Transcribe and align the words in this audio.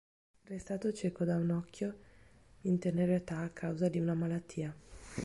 Restato 0.45 0.91
cieco 0.91 1.25
da 1.25 1.35
un 1.35 1.51
occhio 1.51 1.95
in 2.61 2.79
tenera 2.79 3.13
età 3.13 3.37
a 3.41 3.51
causa 3.51 3.87
di 3.87 3.99
una 3.99 4.15
malattia.. 4.15 4.75